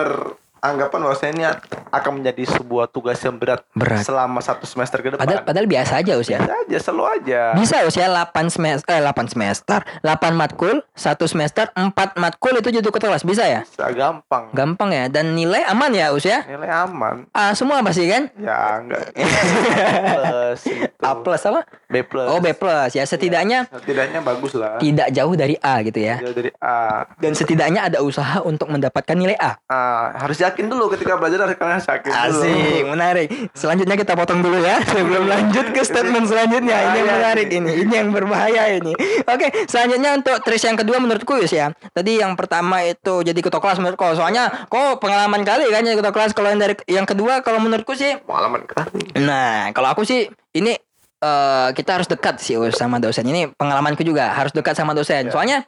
beranggapan 0.64 1.00
bahwa 1.04 1.16
ini 1.28 1.44
akan 1.92 2.12
menjadi 2.16 2.42
sebuah 2.48 2.88
tugas 2.88 3.20
yang 3.20 3.36
berat, 3.36 3.60
Berat. 3.76 4.00
selama 4.00 4.40
satu 4.40 4.64
semester 4.64 5.04
ke 5.04 5.12
depan. 5.12 5.20
padahal 5.20 5.44
padahal 5.44 5.68
biasa 5.68 6.00
aja 6.00 6.16
us 6.16 6.24
ya 6.24 6.40
Bisa 6.40 6.56
aja, 6.56 6.76
selalu 6.80 7.04
aja. 7.04 7.40
Bisa 7.52 7.76
usia 7.84 8.06
8 8.08 8.48
semester 8.48 8.88
eh 8.88 9.04
8 9.04 9.28
semester, 9.28 9.78
8 10.00 10.08
matkul, 10.32 10.80
1 10.96 11.28
semester, 11.28 11.68
4 11.68 11.92
matkul 12.16 12.56
itu 12.56 12.72
jadi 12.72 12.80
ketua 12.80 13.12
kelas. 13.12 13.28
Bisa 13.28 13.44
ya? 13.44 13.60
Bisa 13.62 13.92
gampang. 13.92 14.48
Gampang 14.56 14.88
ya 14.88 15.04
dan 15.12 15.36
nilai 15.36 15.68
aman 15.68 15.92
ya 15.92 16.16
usia. 16.16 16.48
Nilai 16.48 16.72
aman. 16.72 17.28
A 17.36 17.52
semua 17.52 17.84
pasti 17.84 18.08
kan? 18.08 18.32
Ya 18.40 18.80
enggak. 18.80 19.12
plus 20.16 20.60
itu. 20.64 20.88
A 21.04 21.10
plus 21.12 21.42
apa? 21.44 21.60
B 21.92 22.00
plus. 22.00 22.26
Oh 22.26 22.40
B 22.40 22.56
plus 22.56 22.96
ya 22.96 23.04
setidaknya 23.04 23.68
Setidaknya 23.68 24.24
bagus 24.24 24.56
lah. 24.56 24.80
tidak 24.80 25.12
jauh 25.12 25.36
dari 25.36 25.60
A 25.60 25.84
gitu 25.84 26.00
ya. 26.00 26.24
Jauh 26.24 26.32
dari 26.32 26.50
A. 26.58 27.04
Dan 27.20 27.36
setidaknya 27.36 27.92
ada 27.92 28.00
usaha 28.00 28.40
untuk 28.40 28.72
mendapatkan 28.72 29.12
nilai 29.12 29.36
A. 29.36 29.60
Ah, 29.68 30.16
harus 30.16 30.40
yakin 30.40 30.53
dulu 30.56 30.86
ketika 30.94 31.18
belajar 31.18 31.50
harus 31.50 31.56
kalian 31.58 31.80
yakin 31.82 32.10
dulu. 32.10 32.22
Asik, 32.22 32.82
menarik. 32.86 33.28
Selanjutnya 33.52 33.96
kita 33.98 34.12
potong 34.14 34.40
dulu 34.40 34.58
ya 34.62 34.78
sebelum 34.94 35.24
lanjut 35.26 35.66
ke 35.74 35.82
statement 35.82 36.26
selanjutnya. 36.30 36.76
Ini 36.94 36.98
yang 37.02 37.08
menarik 37.10 37.48
ini, 37.50 37.72
ini 37.82 37.94
yang 37.94 38.08
berbahaya 38.14 38.62
ini. 38.78 38.92
Oke, 39.26 39.46
selanjutnya 39.66 40.14
untuk 40.14 40.36
tris 40.46 40.62
yang 40.62 40.78
kedua 40.78 41.02
menurutku 41.02 41.34
Yus 41.40 41.50
ya. 41.50 41.74
Tadi 41.90 42.22
yang 42.22 42.38
pertama 42.38 42.86
itu 42.86 43.26
jadi 43.26 43.40
ketua 43.40 43.58
kelas 43.58 43.82
menurutku. 43.82 44.06
Soalnya 44.14 44.68
kok 44.70 45.02
pengalaman 45.02 45.42
kali 45.42 45.66
kan 45.74 45.82
jadi 45.82 45.98
ketua 45.98 46.14
kelas. 46.14 46.30
Kalau 46.36 46.54
yang 46.54 46.60
dari 46.62 46.74
yang 46.86 47.06
kedua 47.08 47.42
kalau 47.42 47.58
menurutku 47.58 47.98
sih, 47.98 48.20
Pengalaman 48.22 48.62
kali. 48.68 49.18
nah 49.18 49.74
kalau 49.74 49.90
aku 49.90 50.06
sih 50.06 50.30
ini 50.54 50.78
eh, 51.24 51.68
kita 51.72 51.96
harus 51.96 52.08
dekat 52.08 52.36
sih 52.36 52.60
sama 52.76 53.00
dosen. 53.00 53.24
Ini 53.24 53.56
pengalamanku 53.56 54.04
juga 54.04 54.28
harus 54.36 54.52
dekat 54.52 54.76
sama 54.76 54.92
dosen. 54.92 55.32
Soalnya 55.32 55.64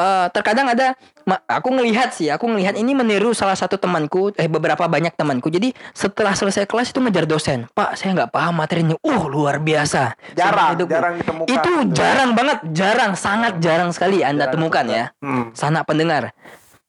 eh, 0.00 0.26
terkadang 0.32 0.72
ada 0.72 0.96
aku 1.44 1.68
ngelihat 1.72 2.16
sih, 2.16 2.32
aku 2.32 2.48
ngelihat 2.48 2.76
ini 2.80 2.96
meniru 2.96 3.36
salah 3.36 3.56
satu 3.56 3.76
temanku, 3.76 4.32
eh 4.40 4.48
beberapa 4.48 4.88
banyak 4.88 5.12
temanku. 5.12 5.52
Jadi 5.52 5.76
setelah 5.92 6.32
selesai 6.32 6.64
kelas 6.64 6.92
itu 6.92 7.00
ngejar 7.04 7.28
dosen. 7.28 7.68
Pak, 7.76 8.00
saya 8.00 8.16
nggak 8.16 8.32
paham 8.32 8.56
materinya. 8.56 8.96
Uh, 9.04 9.24
luar 9.28 9.60
biasa. 9.60 10.16
Jarang, 10.32 10.80
jarang 10.88 11.14
ditemukan. 11.20 11.48
Itu 11.52 11.72
jarang 11.92 12.30
banget, 12.32 12.58
jarang, 12.72 13.12
sangat 13.16 13.60
jarang 13.60 13.92
sekali 13.92 14.24
Anda 14.24 14.48
Jarang 14.48 14.54
temukan 14.56 14.84
ya. 14.88 15.04
Hmm. 15.20 15.52
Sanak 15.52 15.84
pendengar. 15.84 16.32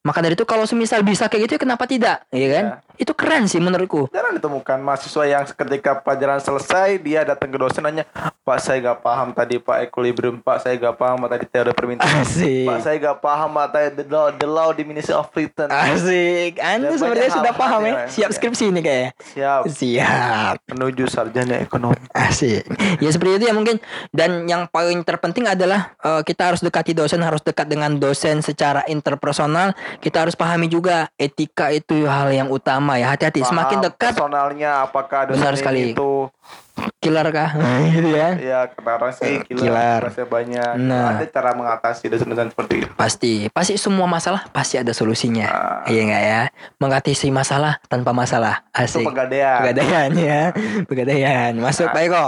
Maka 0.06 0.22
dari 0.22 0.38
itu 0.38 0.46
kalau 0.46 0.70
semisal 0.70 1.02
bisa 1.02 1.26
kayak 1.26 1.50
gitu 1.50 1.54
ya 1.58 1.62
kenapa 1.66 1.90
tidak? 1.90 2.30
Iya 2.30 2.48
kan? 2.54 2.66
Itu 2.96 3.12
keren 3.12 3.48
sih 3.48 3.60
menurutku. 3.60 4.08
Jarang 4.12 4.36
ditemukan 4.36 4.78
mahasiswa 4.80 5.24
yang 5.26 5.44
ketika 5.46 6.00
pelajaran 6.00 6.40
selesai 6.40 7.00
dia 7.00 7.24
datang 7.24 7.50
ke 7.50 7.58
dosen 7.58 7.82
nanya, 7.82 8.06
Pak 8.46 8.60
saya 8.62 8.78
gak 8.82 9.02
paham 9.02 9.34
tadi 9.34 9.58
Pak 9.58 9.90
equilibrium, 9.90 10.38
Pak 10.38 10.62
saya 10.62 10.78
gak 10.78 10.96
paham 10.96 11.26
tadi 11.26 11.46
teori 11.46 11.74
permintaan, 11.74 12.22
Asik. 12.22 12.68
Pak 12.68 12.80
saya 12.80 12.96
gak 13.02 13.18
paham 13.20 13.52
tadi 13.68 13.90
the 13.98 14.06
law, 14.06 14.28
the 14.30 14.46
law 14.46 14.70
diminution 14.70 15.18
of 15.18 15.26
return. 15.34 15.74
Asik. 15.74 16.62
Anda 16.62 16.94
sebenarnya 16.94 17.32
sudah 17.34 17.54
paham 17.54 17.82
ya. 17.82 17.90
ya. 17.90 17.98
Siap 18.06 18.30
Iya. 18.30 18.38
skripsi 18.38 18.64
ini 18.70 18.82
kayak. 18.86 19.10
Siap 19.34 19.62
Siap. 19.66 20.56
menuju 20.70 21.10
sarjana 21.10 21.58
ekonomi. 21.58 21.98
Asik. 22.14 22.68
Ya 23.02 23.10
seperti 23.10 23.42
itu 23.42 23.46
ya 23.50 23.56
mungkin. 23.58 23.82
Dan 24.14 24.46
yang 24.46 24.70
paling 24.70 25.02
terpenting 25.02 25.50
adalah 25.50 25.98
eh, 25.98 26.22
kita 26.22 26.54
harus 26.54 26.62
dekati 26.62 26.94
dosen, 26.94 27.26
harus 27.26 27.42
dekat 27.42 27.66
dengan 27.66 27.98
dosen 27.98 28.46
secara 28.46 28.86
interpersonal. 28.86 29.74
Kita 29.98 30.22
harus 30.22 30.38
pahami 30.38 30.70
juga 30.70 31.10
etika 31.18 31.74
itu 31.74 32.06
hal 32.06 32.30
yang 32.30 32.48
utama 32.54 32.85
ya. 32.94 33.10
Hati-hati. 33.10 33.42
Semakin 33.42 33.82
dekat, 33.82 34.14
personalnya 34.14 34.86
apakah 34.86 35.26
dosen 35.26 35.42
Benar 35.42 35.58
sekali. 35.58 35.98
itu 35.98 36.30
killer 37.00 37.30
kah? 37.32 37.56
gitu 37.96 38.10
ya. 38.12 38.30
ya 38.36 38.60
ketara 38.68 39.08
sih 39.10 39.40
Eh, 39.40 39.48
Killer. 39.48 40.02
killer, 40.04 40.28
banyak. 40.28 40.74
Nah. 40.76 41.16
Ada 41.16 41.26
cara 41.32 41.56
mengatasi 41.56 42.12
dosen-dosen 42.12 42.52
seperti 42.52 42.84
itu. 42.84 42.90
Pasti, 42.94 43.34
pasti 43.48 43.80
semua 43.80 44.06
masalah 44.06 44.44
pasti 44.52 44.76
ada 44.76 44.92
solusinya. 44.92 45.48
Ah. 45.48 45.82
Iya 45.88 46.02
enggak 46.04 46.24
ya? 46.24 46.42
Mengatasi 46.78 47.32
masalah 47.32 47.80
tanpa 47.88 48.12
masalah. 48.12 48.68
Itu 48.76 49.00
Asik. 49.00 49.06
pegadaian. 49.08 49.60
Pegadaian 49.64 50.10
ya. 50.30 50.42
Pegadaian. 50.84 51.52
Masuk 51.56 51.88
Pak 51.90 52.02
Eko. 52.04 52.26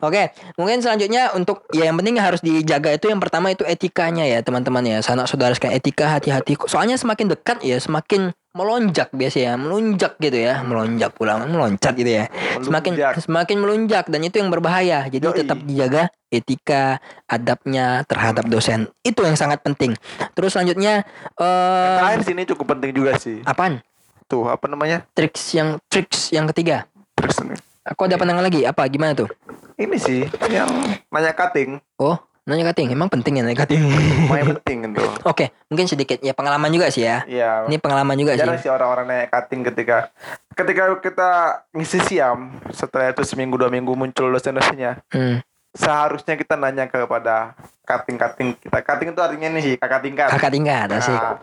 Oke, 0.00 0.32
mungkin 0.56 0.80
selanjutnya 0.80 1.34
untuk 1.34 1.68
ya 1.70 1.86
yang 1.86 1.96
penting 1.96 2.16
harus 2.18 2.40
dijaga 2.40 2.94
itu 2.94 3.06
yang 3.06 3.20
pertama 3.20 3.52
itu 3.52 3.62
etikanya 3.68 4.24
ya, 4.24 4.40
teman-teman 4.40 4.82
ya. 4.86 4.98
Sanak 5.04 5.28
saudara 5.28 5.52
sekalian 5.52 5.76
etika 5.76 6.08
hati-hati. 6.08 6.56
Soalnya 6.64 6.96
semakin 6.96 7.28
dekat 7.30 7.60
ya 7.60 7.76
semakin 7.76 8.32
melonjak 8.54 9.10
biasanya, 9.10 9.58
melunjak 9.58 10.14
gitu 10.16 10.38
ya, 10.38 10.62
melonjak 10.62 11.10
pulang, 11.10 11.42
meloncat 11.44 11.90
gitu 11.92 12.22
ya. 12.22 12.30
Semakin 12.62 12.94
Melunjak. 12.94 13.12
semakin 13.18 13.56
melunjak 13.58 14.04
dan 14.06 14.22
itu 14.22 14.38
yang 14.38 14.48
berbahaya. 14.48 15.10
Jadi 15.10 15.26
Yoi. 15.26 15.38
tetap 15.42 15.58
dijaga 15.60 16.02
etika 16.30 17.02
adabnya 17.26 18.06
terhadap 18.06 18.46
dosen. 18.46 18.86
Itu 19.02 19.26
yang 19.26 19.34
sangat 19.34 19.58
penting. 19.60 19.98
Terus 20.32 20.54
selanjutnya 20.54 21.02
eh 21.34 21.96
Terakhir 21.98 22.22
sini 22.22 22.42
cukup 22.46 22.78
penting 22.78 22.94
juga 22.94 23.18
sih. 23.18 23.42
apaan? 23.42 23.82
Tuh 24.24 24.46
apa 24.46 24.70
namanya? 24.70 25.02
Triks 25.12 25.50
yang 25.52 25.82
triks 25.90 26.30
yang 26.30 26.46
ketiga. 26.48 26.86
Ini. 27.18 27.58
Aku 27.84 28.06
ada 28.06 28.16
pandangan 28.16 28.40
lagi. 28.40 28.62
Apa 28.62 28.86
gimana 28.86 29.18
tuh? 29.18 29.28
Ini 29.74 29.98
sih 29.98 30.22
yang 30.46 30.70
nanya 31.10 31.34
cutting, 31.34 31.82
Oh, 31.98 32.16
nanya 32.44 32.64
cutting. 32.68 32.88
Emang 32.88 33.08
penting 33.08 33.36
ya 33.36 33.42
nanya 33.42 33.58
cutting. 33.58 33.80
lumayan 33.80 34.56
penting 34.58 34.78
itu. 34.90 35.04
Oke, 35.32 35.50
mungkin 35.66 35.86
sedikit 35.86 36.20
ya 36.20 36.32
pengalaman 36.32 36.68
juga 36.68 36.88
sih 36.88 37.02
ya. 37.02 37.24
Iya. 37.24 37.64
Ini 37.66 37.76
pengalaman 37.78 38.14
juga 38.14 38.36
Jarang 38.36 38.56
sih. 38.56 38.68
sih 38.68 38.70
orang-orang 38.70 39.04
nanya 39.06 39.26
cutting 39.28 39.64
ketika 39.64 40.12
ketika 40.52 40.82
kita 41.00 41.30
ngisi 41.72 41.98
siam 42.00 42.38
setelah 42.70 43.10
itu 43.10 43.24
seminggu 43.24 43.56
dua 43.56 43.68
minggu 43.68 43.90
muncul 43.90 44.28
dosen-dosennya 44.28 45.02
Hmm. 45.08 45.42
seharusnya 45.74 46.38
kita 46.38 46.54
nanya 46.54 46.86
kepada 46.86 47.58
cutting-cutting 47.82 48.54
kita 48.60 48.78
cutting 48.80 49.10
itu 49.10 49.18
artinya 49.18 49.48
nih 49.50 49.62
sih 49.64 49.74
kakak 49.74 50.00
tingkat 50.00 50.28
Kakak 50.30 50.50
tingkat 50.52 50.86
asik. 50.88 51.10
Nah, 51.10 51.34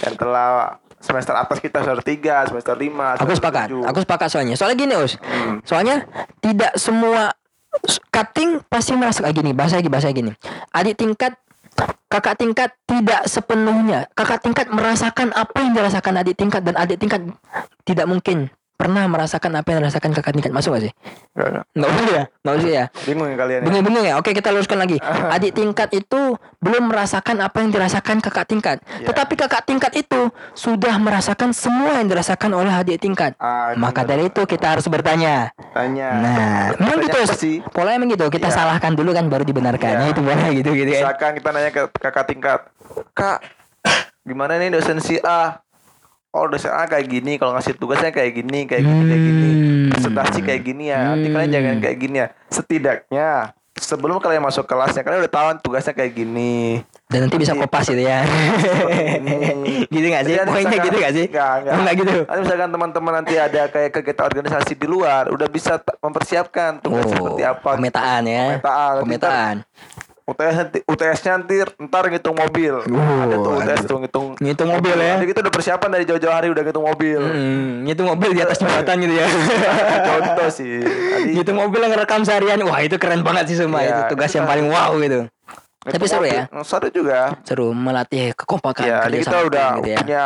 yang 0.00 0.14
telah 0.16 0.48
semester 0.96 1.36
atas 1.36 1.60
kita 1.60 1.84
semester 1.84 2.00
3, 2.00 2.48
semester 2.48 2.72
5, 2.72 3.20
Aku 3.20 3.36
sepakat. 3.36 3.68
Aku 3.68 3.98
sepakat 4.00 4.32
soalnya. 4.32 4.56
Soalnya 4.56 4.76
gini, 4.78 4.96
Us. 4.96 5.20
Hmm. 5.20 5.60
Soalnya 5.60 6.08
tidak 6.40 6.72
semua 6.80 7.36
cutting 8.12 8.60
pasti 8.66 8.92
merasa 8.96 9.22
kayak 9.24 9.36
gini. 9.36 9.50
Bahasa 9.52 9.78
lagi, 9.80 9.90
bahasa 9.90 10.10
gini. 10.10 10.32
Adik 10.74 10.98
tingkat 10.98 11.36
kakak 12.08 12.38
tingkat 12.38 12.70
tidak 12.86 13.26
sepenuhnya. 13.26 14.06
Kakak 14.14 14.42
tingkat 14.44 14.66
merasakan 14.70 15.34
apa 15.34 15.58
yang 15.62 15.72
dirasakan 15.74 16.22
adik 16.22 16.38
tingkat 16.38 16.62
dan 16.62 16.74
adik 16.78 16.98
tingkat 17.00 17.20
tidak 17.84 18.06
mungkin 18.06 18.50
pernah 18.74 19.06
merasakan 19.06 19.54
apa 19.54 19.70
yang 19.70 19.78
dirasakan 19.80 20.10
kakak 20.12 20.34
tingkat. 20.34 20.50
Masuk 20.50 20.74
gak 20.74 20.90
sih? 20.90 20.92
Enggak, 21.32 21.48
enggak. 21.48 21.64
Enggak 21.74 21.88
usah 21.90 22.04
ya? 22.10 22.24
Enggak 22.34 22.54
usah 22.54 22.70
ya? 22.70 22.84
Bingung 23.04 23.28
ya 23.28 23.36
kalian 23.36 23.58
ya? 23.58 23.64
Bingung-bingung 23.64 24.04
ya? 24.04 24.14
Oke 24.18 24.30
kita 24.30 24.48
luruskan 24.50 24.78
lagi 24.78 24.96
Adik 25.34 25.52
tingkat 25.52 25.88
itu 25.90 26.20
belum 26.58 26.84
merasakan 26.86 27.36
apa 27.40 27.56
yang 27.58 27.70
dirasakan 27.70 28.18
kakak 28.20 28.46
tingkat 28.46 28.76
Ya. 28.94 29.10
Tetapi 29.10 29.34
kakak 29.36 29.62
tingkat 29.64 29.92
itu 29.94 30.20
sudah 30.52 30.94
merasakan 30.96 31.50
semua 31.50 31.96
yang 31.96 32.06
dirasakan 32.06 32.50
oleh 32.52 32.70
adik 32.70 32.98
tingkat 32.98 33.34
Ah, 33.36 33.74
Maka 33.74 34.02
bener. 34.02 34.10
dari 34.10 34.24
itu 34.28 34.42
kita 34.44 34.66
harus 34.70 34.86
bertanya 34.86 35.50
Tanya. 35.70 36.08
Nah 36.14 36.42
memang 36.76 36.98
gitu 37.00 37.18
sih? 37.34 37.56
Polanya 37.66 37.98
emang 37.98 38.10
gitu 38.10 38.26
Kita 38.28 38.46
Ya. 38.46 38.54
salahkan 38.54 38.92
dulu 38.92 39.10
kan 39.10 39.26
baru 39.26 39.42
dibenarkan 39.42 39.90
Ya. 39.90 40.00
Ya, 40.00 40.08
Itu 40.08 40.20
boleh 40.20 40.50
gitu 40.52 40.70
gitu 40.72 40.90
kan 40.90 41.02
Misalkan 41.04 41.30
kita 41.34 41.48
nanya 41.50 41.70
ke 41.70 41.82
kakak 41.94 42.24
tingkat, 42.26 42.60
Kak, 43.12 43.38
gimana 44.28 44.56
nih 44.56 44.70
dosen 44.70 44.98
si 44.98 45.18
A? 45.20 45.58
Oh 46.34 46.50
dosen 46.50 46.74
A 46.74 46.90
kayak 46.90 47.06
gini, 47.06 47.38
kalau 47.38 47.54
ngasih 47.54 47.78
tugasnya 47.78 48.10
kayak 48.10 48.34
gini, 48.34 48.66
kayak 48.66 48.82
gini, 48.82 49.02
kayak 49.06 49.22
gini. 49.22 49.48
Hmm. 49.54 49.86
Presentasi 49.94 50.38
kayak 50.42 50.62
gini 50.66 50.84
ya. 50.90 51.14
Nanti 51.14 51.30
kalian 51.30 51.46
Hmm. 51.46 51.54
jangan 51.54 51.76
kayak 51.78 51.96
gini 52.02 52.16
ya. 52.18 52.28
Setidaknya 52.50 53.28
sebelum 53.78 54.18
kalian 54.18 54.42
masuk 54.42 54.66
kelasnya, 54.66 55.06
kalian 55.06 55.22
udah 55.22 55.30
tahu 55.30 55.46
tugasnya 55.62 55.94
kayak 55.94 56.10
gini. 56.10 56.82
Dan 57.06 57.30
nanti 57.30 57.38
bisa 57.38 57.54
kopas 57.54 57.86
gitu 57.86 58.02
ya 58.02 58.26
ini. 59.14 59.86
Gitu 59.94 60.06
gak 60.10 60.26
sih? 60.26 60.34
Poinnya 60.42 60.78
gitu 60.82 60.96
gak 60.98 61.14
sih? 61.14 61.26
Enggak, 61.30 61.52
enggak. 61.62 61.74
Oh, 61.74 61.80
enggak 61.84 61.94
gitu 62.02 62.12
Nanti 62.26 62.40
misalkan 62.42 62.70
teman-teman 62.74 63.12
nanti 63.22 63.34
ada 63.38 63.62
kayak 63.70 63.90
kegiatan 63.94 64.24
organisasi 64.26 64.72
di 64.74 64.86
luar, 64.90 65.30
udah 65.30 65.46
bisa 65.46 65.78
mempersiapkan 66.02 66.82
tugas 66.82 67.06
seperti 67.06 67.42
apa. 67.46 67.78
Pemetaan 67.78 68.22
ya 68.26 68.58
Pemetaan. 68.58 68.94
Pemetaan 69.06 69.54
UTS 70.24 70.54
nanti 70.56 70.78
UTS-nya 70.82 71.30
nanti 71.36 71.54
ntar 71.82 72.08
ngitung 72.08 72.32
mobil. 72.32 72.80
Uh, 72.82 73.18
ada 73.22 73.36
tuh 73.36 73.52
UTS 73.54 73.76
aduh. 73.76 73.86
tuh 73.86 73.98
ngitung 74.00 74.26
Ngitung 74.34 74.68
mobil 74.70 74.96
ya. 74.96 75.14
Jadi 75.14 75.26
kita 75.28 75.40
udah 75.40 75.52
persiapan 75.52 75.88
dari 75.90 76.04
jauh-jauh 76.04 76.32
hari 76.32 76.48
udah 76.48 76.62
ngitung 76.62 76.80
mobil. 76.82 77.20
Hmm, 77.20 77.84
itu 77.84 78.02
mobil 78.02 78.30
di 78.30 78.40
atas 78.40 78.56
jembatan 78.56 78.96
gitu 78.98 79.14
ya. 79.14 79.28
Contoh 80.02 80.48
sih. 80.48 80.80
Tadi 80.80 81.30
gitu 81.34 81.50
mobil 81.52 81.76
yang 81.78 81.92
ngerekam 81.92 82.22
seharian. 82.22 82.56
Wah, 82.62 82.80
itu 82.80 82.96
keren 82.96 83.20
banget 83.20 83.44
sih 83.46 83.58
semua. 83.58 83.78
Iya, 83.78 83.90
itu 83.90 84.02
tugas 84.10 84.26
itu 84.26 84.34
yang 84.34 84.44
kan. 84.44 84.52
paling 84.52 84.66
wow 84.66 84.90
gitu. 84.96 85.20
ngitung 85.84 85.92
Tapi 85.92 86.04
seru 86.06 86.20
mobil. 86.22 86.32
ya. 86.32 86.44
Seru 86.62 86.88
juga. 86.88 87.18
Seru 87.42 87.66
melatih 87.70 88.24
kekompakan 88.32 88.82
Ya, 88.82 89.04
jadi 89.04 89.16
kita 89.20 89.38
udah 89.44 89.66
gitu 89.76 89.88
ya. 89.90 89.98
punya 90.00 90.24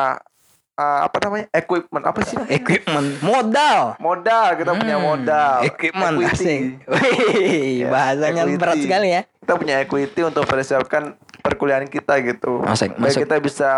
uh, 0.78 0.98
apa 1.04 1.16
namanya? 1.20 1.46
equipment 1.52 2.04
apa 2.06 2.18
sih? 2.22 2.34
namanya? 2.38 2.54
equipment, 2.54 3.08
modal. 3.18 3.80
Modal, 3.98 4.46
kita 4.54 4.70
punya 4.72 4.96
Hmm, 4.96 5.06
modal. 5.10 5.56
Equipment 5.64 6.14
Equity. 6.16 6.30
asik. 6.30 6.60
Wih, 6.94 7.82
Yes, 7.82 7.90
bahasanya 7.90 8.42
equity. 8.46 8.54
berat 8.56 8.78
sekali 8.78 9.08
ya. 9.10 9.22
Kita 9.48 9.56
punya 9.56 9.80
equity 9.80 10.20
untuk 10.28 10.44
persiapkan 10.44 11.16
perkuliahan 11.40 11.88
kita 11.88 12.20
gitu. 12.20 12.60
Masuk, 12.60 13.00
Baik 13.00 13.16
masuk. 13.16 13.20
kita 13.24 13.36
bisa 13.40 13.68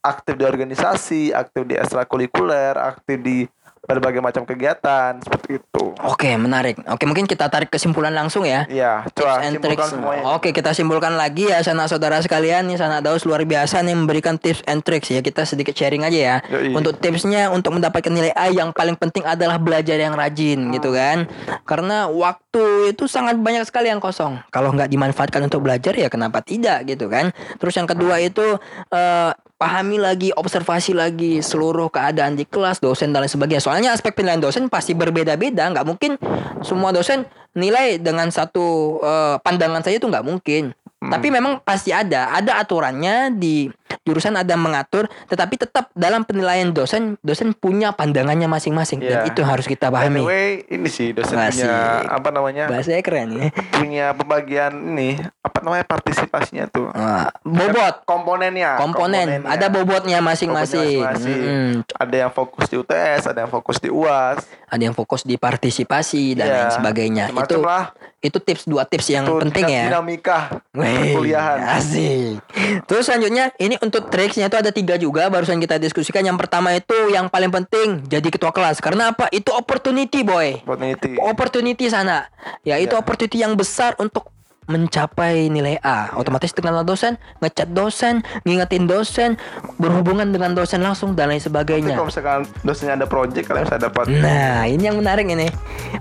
aktif 0.00 0.32
di 0.40 0.48
organisasi, 0.48 1.22
aktif 1.36 1.68
di 1.68 1.76
ekstrakurikuler, 1.76 2.72
aktif 2.80 3.20
di 3.20 3.44
berbagai 3.80 4.20
macam 4.20 4.44
kegiatan 4.44 5.18
seperti 5.24 5.58
itu. 5.58 5.84
Oke, 6.04 6.36
menarik. 6.36 6.78
Oke, 6.84 7.08
mungkin 7.08 7.24
kita 7.24 7.48
tarik 7.48 7.72
kesimpulan 7.72 8.12
langsung 8.12 8.44
ya. 8.44 8.68
Iya, 8.68 9.08
Tips 9.10 9.24
coba 9.24 9.42
and 9.42 9.56
tricks. 9.58 9.90
Oke, 10.30 10.48
kita 10.52 10.70
simpulkan 10.76 11.16
lagi 11.16 11.48
ya 11.48 11.64
sanak 11.64 11.88
saudara 11.88 12.20
sekalian 12.20 12.68
nih 12.68 12.76
sanak 12.76 13.00
daus 13.02 13.24
luar 13.24 13.42
biasa 13.42 13.80
nih 13.82 13.96
memberikan 13.96 14.36
tips 14.36 14.62
and 14.68 14.84
tricks 14.84 15.08
ya. 15.08 15.24
Kita 15.24 15.48
sedikit 15.48 15.72
sharing 15.72 16.04
aja 16.04 16.18
ya. 16.20 16.36
Yoi. 16.52 16.76
Untuk 16.76 17.00
tipsnya 17.00 17.48
untuk 17.48 17.74
mendapatkan 17.76 18.12
nilai 18.12 18.32
A 18.36 18.52
yang 18.52 18.70
paling 18.76 19.00
penting 19.00 19.24
adalah 19.24 19.56
belajar 19.56 19.96
yang 19.96 20.12
rajin 20.12 20.70
gitu 20.76 20.92
kan. 20.92 21.26
Karena 21.64 22.06
waktu 22.06 22.92
itu 22.92 23.08
sangat 23.08 23.40
banyak 23.40 23.64
sekali 23.64 23.88
yang 23.88 24.00
kosong. 24.00 24.44
Kalau 24.52 24.76
nggak 24.76 24.92
dimanfaatkan 24.92 25.40
untuk 25.48 25.64
belajar 25.64 25.96
ya 25.96 26.12
kenapa 26.12 26.44
tidak 26.44 26.84
gitu 26.84 27.08
kan. 27.08 27.32
Terus 27.56 27.74
yang 27.74 27.88
kedua 27.88 28.20
itu 28.20 28.60
eh, 28.92 29.32
pahami 29.60 30.00
lagi, 30.00 30.32
observasi 30.32 30.96
lagi 30.96 31.44
seluruh 31.44 31.92
keadaan 31.92 32.32
di 32.32 32.48
kelas, 32.48 32.80
dosen 32.80 33.12
dan 33.12 33.20
lain 33.20 33.28
sebagainya. 33.28 33.60
Soalnya 33.60 33.92
aspek 33.92 34.16
penilaian 34.16 34.40
dosen 34.40 34.72
pasti 34.72 34.96
berbeda-beda, 34.96 35.68
nggak 35.68 35.84
mungkin 35.84 36.16
semua 36.64 36.90
dosen 36.90 37.28
nilai 37.52 38.00
dengan 38.00 38.32
satu 38.32 38.96
eh, 38.98 39.36
pandangan 39.38 39.84
saja 39.84 40.00
itu 40.00 40.08
nggak 40.08 40.24
mungkin. 40.24 40.72
Tapi 41.00 41.32
memang 41.32 41.64
pasti 41.64 41.96
ada, 41.96 42.28
ada 42.28 42.60
aturannya 42.60 43.32
di 43.32 43.72
jurusan 44.04 44.36
ada 44.36 44.52
mengatur, 44.52 45.08
tetapi 45.32 45.56
tetap 45.56 45.88
dalam 45.96 46.28
penilaian 46.28 46.68
dosen, 46.70 47.16
dosen 47.20 47.56
punya 47.56 47.96
pandangannya 47.96 48.44
masing-masing 48.44 49.00
dan 49.00 49.24
Iya. 49.24 49.32
itu 49.32 49.40
harus 49.40 49.64
kita 49.64 49.88
By 49.88 50.12
the 50.12 50.20
pahami. 50.20 50.20
way, 50.20 50.48
ini 50.68 50.88
sih 50.92 51.16
dosen 51.16 51.40
Asik. 51.40 51.64
punya 51.64 51.72
apa 52.04 52.28
namanya? 52.28 52.64
Bahasanya 52.68 53.00
keren 53.00 53.28
ya. 53.32 53.48
punya 53.72 54.06
pembagian 54.12 54.72
ini 54.92 55.16
apa 55.60 55.68
namanya 55.68 55.84
partisipasinya 55.84 56.64
tuh. 56.66 56.88
Wah, 56.88 57.28
bobot, 57.42 57.94
Komponennya. 58.02 58.80
komponen, 58.80 59.28
komponennya. 59.28 59.52
ada 59.52 59.66
bobotnya 59.68 60.18
masing-masing. 60.18 61.04
Masing-masing. 61.04 61.40
Mm-mm. 61.44 61.70
Ada 61.92 62.16
yang 62.18 62.32
fokus 62.32 62.64
di 62.66 62.76
UTS, 62.76 63.22
ada 63.26 63.44
yang 63.44 63.52
fokus 63.52 63.76
di 63.76 63.92
UAS. 63.92 64.40
Ada 64.66 64.82
yang 64.82 64.94
fokus 64.94 65.20
di 65.20 65.36
partisipasi 65.36 66.32
dan 66.32 66.46
Iya, 66.46 66.56
lain 66.56 66.70
sebagainya. 66.72 67.24
macam-macam 67.28 67.46
Itu 67.50 67.58
lah. 67.60 67.84
itu 68.20 68.38
tips 68.38 68.64
dua 68.64 68.84
tips 68.84 69.06
yang 69.08 69.24
Tuh, 69.24 69.40
penting 69.40 69.64
ya. 69.66 69.84
Dinamika 69.86 70.60
perkuliahan. 70.70 71.58
Asik. 71.74 72.40
Terus 72.84 73.04
selanjutnya 73.04 73.52
ini 73.56 73.76
untuk 73.78 74.08
triksnya 74.08 74.46
itu 74.46 74.56
ada 74.56 74.70
tiga 74.70 74.94
juga 74.94 75.26
barusan 75.26 75.56
kita 75.56 75.76
diskusikan. 75.76 76.22
Yang 76.22 76.38
pertama 76.38 76.72
itu 76.72 76.94
yang 77.08 77.26
paling 77.26 77.50
penting 77.50 78.04
jadi 78.06 78.28
ketua 78.28 78.50
kelas. 78.50 78.78
Karena 78.78 79.10
apa? 79.10 79.28
Itu 79.28 79.50
opportunity 79.50 80.20
boy. 80.20 80.60
Opportunity. 80.62 81.16
Opportunity 81.16 81.84
sana. 81.86 82.28
Ya 82.62 82.76
itu 82.76 82.92
Ya. 82.92 83.00
opportunity 83.00 83.36
yang 83.38 83.54
besar 83.54 83.96
untuk 83.96 84.28
mencapai 84.70 85.50
nilai 85.50 85.76
A. 85.82 86.14
Otomatis 86.14 86.54
dengan 86.54 86.80
dosen, 86.86 87.18
ngechat 87.42 87.74
dosen, 87.74 88.22
ngingetin 88.46 88.86
dosen, 88.86 89.34
berhubungan 89.76 90.30
dengan 90.30 90.54
dosen 90.54 90.80
langsung 90.80 91.18
dan 91.18 91.34
lain 91.34 91.42
Tapi 91.42 91.50
sebagainya. 91.50 91.98
kalau 91.98 92.08
misalkan 92.08 92.40
dosennya 92.62 92.94
ada 92.94 93.06
project 93.10 93.44
kalian 93.50 93.66
bisa 93.66 93.76
dapat 93.82 94.04
Nah, 94.06 94.64
ini 94.70 94.86
yang 94.86 94.96
menarik 94.96 95.26
ini. 95.26 95.50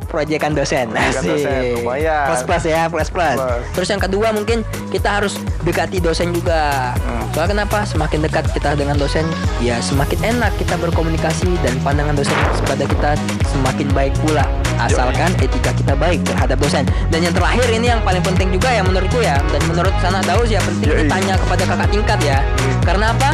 Proyekan 0.05 0.53
dosen. 0.53 0.93
Proyekan 0.93 1.23
Asik. 1.25 1.31
dosen, 1.33 1.61
lumayan. 1.81 2.25
Plus 2.29 2.41
plus 2.45 2.63
ya, 2.69 2.81
plus 2.88 3.09
plus. 3.09 3.38
Plus. 3.38 3.61
Terus 3.73 3.89
yang 3.89 4.01
kedua 4.01 4.27
mungkin 4.29 4.61
kita 4.93 5.21
harus 5.21 5.38
dekati 5.65 5.97
dosen 5.97 6.29
juga. 6.31 6.93
Hmm. 6.93 7.25
Soalnya 7.33 7.65
kenapa? 7.65 7.85
Semakin 7.85 8.19
dekat 8.21 8.45
kita 8.53 8.77
dengan 8.77 8.95
dosen, 8.97 9.25
ya 9.61 9.81
semakin 9.81 10.38
enak 10.38 10.53
kita 10.61 10.77
berkomunikasi 10.77 11.49
dan 11.65 11.73
pandangan 11.81 12.13
dosen 12.17 12.38
kepada 12.61 12.83
kita 12.85 13.11
semakin 13.49 13.88
baik 13.97 14.13
pula. 14.21 14.45
Asalkan 14.79 15.31
etika 15.43 15.71
kita 15.75 15.93
baik 16.00 16.24
terhadap 16.24 16.57
dosen. 16.59 16.88
Dan 17.12 17.27
yang 17.27 17.36
terakhir 17.36 17.67
ini 17.67 17.91
yang 17.91 18.01
paling 18.01 18.24
penting 18.24 18.48
juga 18.55 18.71
ya 18.71 18.81
menurutku 18.81 19.19
ya 19.19 19.36
dan 19.51 19.62
menurut 19.67 19.91
sana 20.00 20.24
tahu 20.24 20.48
ya 20.48 20.63
penting 20.63 20.89
Yoi. 20.89 21.00
ditanya 21.05 21.36
kepada 21.36 21.63
kakak 21.67 21.89
tingkat 21.91 22.19
ya. 22.24 22.38
Hmm. 22.39 22.79
Karena 22.88 23.05
apa? 23.12 23.29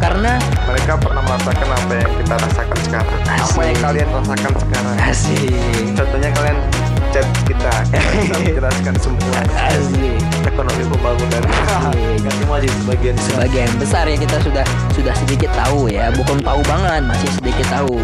Karena 0.00 0.32
mereka 0.68 0.92
pernah 0.96 1.22
merasakan 1.24 1.68
apa 1.72 1.92
yang 1.96 2.12
kita 2.20 2.34
rasakan 2.40 2.78
sekarang. 2.84 3.18
Apa 3.20 3.40
Asik. 3.40 3.60
yang 3.64 3.78
kalian 3.80 4.08
rasakan 4.12 4.52
sekarang? 4.56 4.94
asik. 5.00 5.92
Contohnya 5.96 6.30
kalian 6.36 6.58
chat 7.10 7.26
kita, 7.42 7.72
kita 7.90 8.08
bisa 8.22 8.34
menjelaskan 8.38 8.94
semua 9.02 9.38
Asik. 9.66 10.14
ekonomi 10.46 10.82
pembangunan. 10.86 11.42
Nggak 12.20 12.34
semua 12.38 12.56
sih 12.62 12.70
sebagian. 12.70 13.14
sebagian 13.18 13.70
besar 13.76 14.04
ya 14.06 14.16
kita 14.16 14.36
sudah 14.40 14.64
sudah 14.94 15.14
sedikit 15.18 15.50
tahu 15.54 15.90
ya 15.90 16.08
bukan 16.14 16.38
tahu 16.40 16.60
banget 16.64 17.02
masih 17.06 17.30
sedikit 17.34 17.66
tahu 17.68 17.96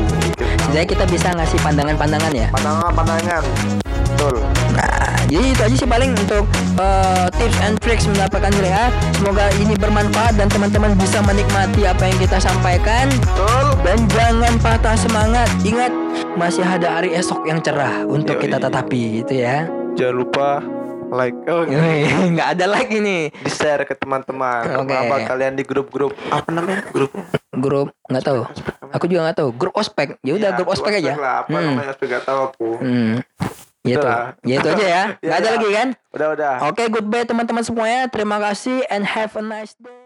jadi 0.73 0.85
kita 0.85 1.05
bisa 1.07 1.29
ngasih 1.33 1.59
pandangan-pandangan 1.63 2.33
ya 2.35 2.47
Pandangan-pandangan. 2.51 3.43
Betul. 4.17 4.37
nah 4.75 4.96
jadi 5.26 5.45
itu 5.49 5.61
aja 5.61 5.76
sih 5.76 5.88
paling 5.88 6.11
untuk 6.16 6.45
eh, 6.76 7.26
tips 7.33 7.59
and 7.61 7.76
tricks 7.78 8.06
mendapatkan 8.06 8.50
nilai 8.52 8.73
A 8.73 8.87
semoga 9.12 9.45
ini 9.56 9.75
bermanfaat 9.75 10.35
dan 10.35 10.47
teman-teman 10.47 10.95
bisa 10.95 11.18
menikmati 11.21 11.83
apa 11.83 12.02
yang 12.04 12.18
kita 12.18 12.38
sampaikan 12.38 13.11
Betul. 13.12 13.66
dan 13.83 13.99
jangan 14.09 14.54
patah 14.59 14.97
semangat 14.97 15.49
ingat 15.62 15.90
masih 16.35 16.62
ada 16.62 17.00
hari 17.00 17.12
esok 17.12 17.42
yang 17.45 17.59
cerah 17.59 18.04
untuk 18.04 18.37
Yoi. 18.37 18.45
kita 18.45 18.56
tetapi 18.59 19.00
gitu 19.21 19.35
ya 19.37 19.66
Jangan 19.97 20.12
lupa 20.14 20.49
like. 21.09 21.33
Oh, 21.47 21.64
nggak 22.35 22.49
ada 22.52 22.66
lagi 22.68 22.99
nih 22.99 23.33
di 23.33 23.49
share 23.49 23.80
ke 23.83 23.95
teman-teman. 23.95 24.76
Oke. 24.76 24.92
Apa 24.92 25.25
kalian 25.25 25.54
di 25.54 25.62
grup-grup 25.62 26.12
apa 26.28 26.50
namanya? 26.50 26.85
Grup. 26.90 27.16
grup 27.50 27.88
nggak 28.04 28.21
tahu 28.23 28.45
aku 28.92 29.04
juga 29.09 29.21
nggak 29.25 29.38
tahu 29.38 29.49
grup 29.50 29.73
ospek 29.73 30.21
ya 30.21 30.37
udah 30.37 30.52
Ya, 30.52 30.56
grup 30.61 30.68
ospek 30.68 30.92
aja 30.95 31.16
Lah, 31.16 31.35
apa 31.40 31.49
Hmm. 31.50 31.64
namanya? 31.73 31.90
Ospek 31.90 32.06
nggak 32.06 32.25
tahu 32.25 32.40
aku. 32.45 32.68
Hmm. 32.76 33.14
Gitu. 33.87 34.02
Itulah. 34.02 34.35
Ya 34.43 34.55
itu 34.59 34.69
aja 34.69 34.87
ya. 34.87 35.05
Ya, 35.25 35.28
Gak 35.31 35.38
ada 35.38 35.49
ya. 35.49 35.55
lagi 35.55 35.69
kan? 35.71 35.88
Udah 36.11 36.28
udah. 36.35 36.55
Oke, 36.66 36.83
goodbye 36.90 37.25
teman-teman 37.25 37.62
semuanya. 37.62 38.11
Terima 38.11 38.37
kasih 38.43 38.83
and 38.90 39.07
have 39.07 39.33
a 39.38 39.45
nice 39.45 39.78
day. 39.78 40.06